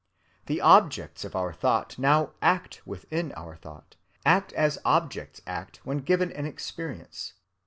The 0.47 0.61
objects 0.61 1.23
of 1.23 1.35
our 1.35 1.53
thought 1.53 1.99
now 1.99 2.31
act 2.41 2.81
within 2.87 3.31
our 3.33 3.55
thought, 3.55 3.97
act 4.25 4.51
as 4.53 4.79
objects 4.83 5.41
act 5.45 5.79
when 5.83 5.99
given 5.99 6.31
in 6.31 6.47
experience. 6.47 7.33